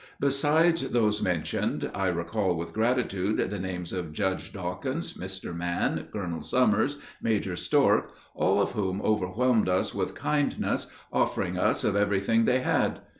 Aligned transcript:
Besides 0.19 0.89
those 0.89 1.21
mentioned, 1.21 1.91
I 1.93 2.07
recall 2.07 2.55
with 2.57 2.73
gratitude 2.73 3.51
the 3.51 3.59
names 3.59 3.93
of 3.93 4.13
Judge 4.13 4.51
Dawkins, 4.51 5.13
Mr. 5.13 5.55
Mann, 5.55 6.07
Colonel 6.11 6.41
Summers, 6.41 6.97
Major 7.21 7.55
Stork, 7.55 8.11
all 8.33 8.59
of 8.59 8.71
whom 8.71 8.99
overwhelmed 9.03 9.69
us 9.69 9.93
with 9.93 10.15
kindness, 10.15 10.87
offering 11.13 11.55
us 11.59 11.83
of 11.83 11.95
everything 11.95 12.45
they 12.45 12.61
had. 12.61 13.01